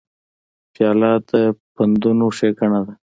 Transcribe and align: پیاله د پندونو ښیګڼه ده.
پیاله 0.73 1.11
د 1.29 1.31
پندونو 1.73 2.27
ښیګڼه 2.37 2.81
ده. 2.87 2.93